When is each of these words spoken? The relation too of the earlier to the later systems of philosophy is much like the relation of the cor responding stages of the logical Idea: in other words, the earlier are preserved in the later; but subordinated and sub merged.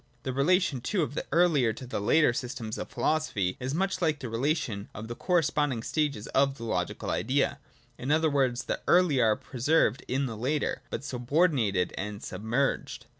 The 0.23 0.33
relation 0.33 0.81
too 0.81 1.03
of 1.03 1.13
the 1.13 1.27
earlier 1.31 1.73
to 1.73 1.85
the 1.85 1.99
later 1.99 2.33
systems 2.33 2.79
of 2.79 2.89
philosophy 2.89 3.55
is 3.59 3.75
much 3.75 4.01
like 4.01 4.17
the 4.19 4.29
relation 4.29 4.89
of 4.95 5.07
the 5.07 5.13
cor 5.15 5.35
responding 5.37 5.83
stages 5.83 6.25
of 6.29 6.57
the 6.57 6.63
logical 6.63 7.11
Idea: 7.11 7.59
in 7.99 8.09
other 8.09 8.27
words, 8.27 8.63
the 8.63 8.81
earlier 8.87 9.25
are 9.27 9.35
preserved 9.35 10.03
in 10.07 10.25
the 10.25 10.35
later; 10.35 10.81
but 10.89 11.03
subordinated 11.03 11.93
and 11.99 12.23
sub 12.23 12.41
merged. 12.41 13.05